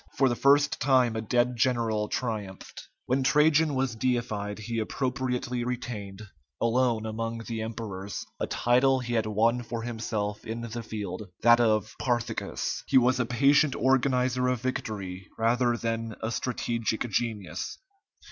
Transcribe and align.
For 0.17 0.29
the 0.29 0.35
first 0.35 0.79
time 0.79 1.15
a 1.15 1.21
dead 1.21 1.55
general 1.55 2.07
triumphed. 2.09 2.89
When 3.05 3.21
Trajan 3.21 3.75
was 3.75 3.93
deified, 3.93 4.57
he 4.57 4.79
appropriately 4.79 5.63
retained, 5.63 6.23
alone 6.59 7.05
among 7.05 7.43
the 7.45 7.61
emperors, 7.61 8.25
a 8.39 8.47
title 8.47 8.97
he 9.01 9.13
had 9.13 9.27
won 9.27 9.61
for 9.61 9.83
himself 9.83 10.43
in 10.43 10.61
the 10.61 10.81
field, 10.81 11.29
that 11.43 11.59
of 11.59 11.93
"Parthicus." 12.01 12.81
He 12.87 12.97
was 12.97 13.19
a 13.19 13.27
patient 13.27 13.75
organizer 13.75 14.47
of 14.47 14.61
victory 14.61 15.27
rather 15.37 15.77
than 15.77 16.15
a 16.19 16.31
strategic 16.31 17.01
genius. 17.11 17.77